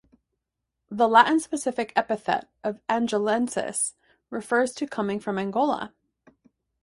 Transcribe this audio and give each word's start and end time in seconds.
The 0.89 1.07
Latin 1.07 1.39
specific 1.39 1.93
epithet 1.95 2.49
of 2.63 2.81
"angolensis" 2.89 3.93
refers 4.31 4.73
to 4.73 4.87
coming 4.87 5.19
from 5.19 5.37
Angola. 5.37 5.93